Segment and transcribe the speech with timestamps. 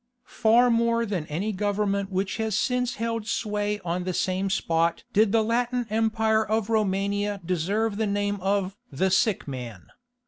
[0.25, 5.31] Far more than any government which has since held sway on the same spot did
[5.31, 9.89] the Latin Empire of Romania deserve the name of "the Sick Man."